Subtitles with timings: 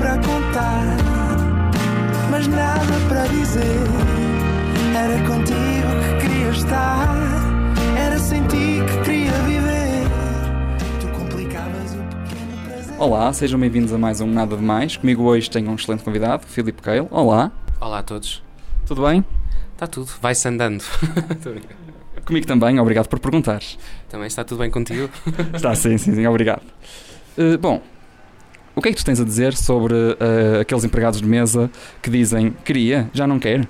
[0.00, 0.96] para contar,
[2.30, 3.60] mas nada para dizer.
[4.96, 7.14] Era contigo que queria estar,
[7.98, 10.08] era sem ti que queria viver.
[11.02, 12.94] Tu complicavas o pequeno prazer.
[12.98, 14.96] Olá, sejam bem-vindos a mais um Nada de Mais.
[14.96, 17.06] Comigo hoje tenho um excelente convidado, Filipe Keil.
[17.10, 18.42] Olá, Olá a todos.
[18.86, 19.22] tudo bem?
[19.74, 20.82] Está tudo, vai-se andando.
[22.24, 23.78] Comigo também, obrigado por perguntares.
[24.08, 25.10] Também está tudo bem contigo?
[25.54, 26.62] Está sim, sim, sim, obrigado.
[27.36, 27.82] Eh, bom,
[28.74, 31.70] o que é que tu tens a dizer sobre eh, aqueles empregados de mesa
[32.02, 33.66] que dizem queria, já não quer?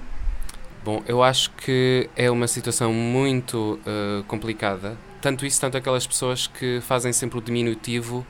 [0.84, 4.96] Bom, eu acho que é uma situação muito eh, complicada.
[5.20, 8.24] Tanto isso, tanto aquelas pessoas que fazem sempre o diminutivo,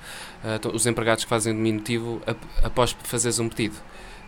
[0.60, 3.76] to- os empregados que fazem o diminutivo ap- após fazeres um pedido.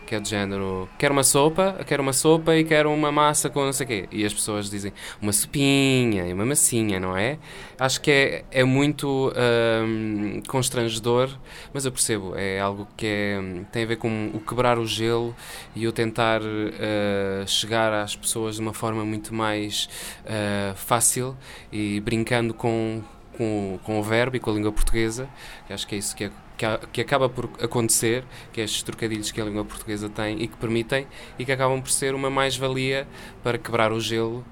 [0.05, 3.63] Que é do género, quero uma sopa, quero uma sopa e quero uma massa com
[3.63, 4.07] não sei o quê.
[4.11, 7.37] E as pessoas dizem uma sopinha e uma massinha, não é?
[7.79, 11.29] Acho que é, é muito ahm, constrangedor,
[11.73, 15.35] mas eu percebo, é algo que é, tem a ver com o quebrar o gelo
[15.75, 19.89] e o tentar ah, chegar às pessoas de uma forma muito mais
[20.25, 21.35] ah, fácil
[21.71, 23.01] e brincando com,
[23.37, 25.27] com, com o verbo e com a língua portuguesa.
[25.67, 28.63] que Acho que é isso que, é- que, a- que acaba por acontecer, que é
[28.63, 32.13] estes trocadilhos que a língua portuguesa tem e que permitem e que acabam por ser
[32.15, 33.07] uma mais-valia
[33.43, 34.43] para quebrar o gelo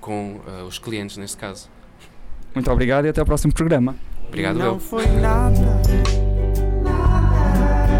[0.00, 1.68] com ah, os clientes, neste caso.
[2.54, 3.96] Muito obrigado e até ao próximo programa.
[4.28, 5.80] Obrigado, Não foi nada,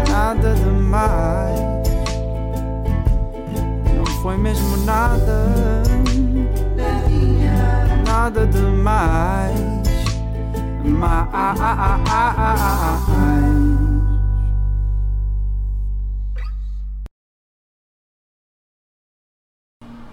[0.09, 1.59] nada demais.
[3.95, 5.47] Não foi mesmo nada,
[8.05, 9.56] nada demais.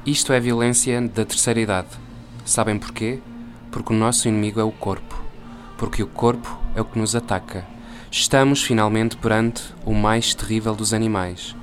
[0.07, 1.89] Isto é violência da terceira idade.
[2.45, 3.21] Sabem porquê?
[3.73, 5.19] Porque o nosso inimigo é o corpo.
[5.79, 7.65] Porque o corpo é o que nos ataca.
[8.11, 11.57] Estamos finalmente perante o mais terrível dos animais.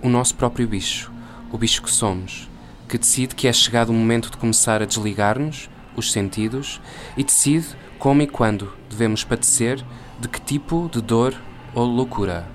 [0.00, 1.10] O nosso próprio bicho.
[1.50, 2.48] O bicho que somos.
[2.88, 5.68] Que decide que é chegado o momento de começar a desligar-nos,
[6.00, 6.80] os sentidos,
[7.16, 7.68] e decide
[7.98, 9.84] como e quando devemos padecer,
[10.18, 11.34] de que tipo de dor
[11.74, 12.48] ou loucura.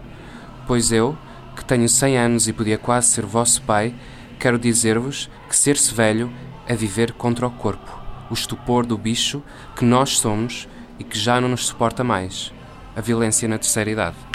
[0.67, 1.17] Pois eu,
[1.55, 3.95] que tenho cem anos e podia quase ser vosso pai,
[4.39, 6.31] quero dizer-vos que ser-se velho
[6.67, 9.41] é viver contra o corpo, o estupor do bicho
[9.75, 10.67] que nós somos
[10.99, 12.51] e que já não nos suporta mais.
[12.95, 14.25] A violência na terceira idade.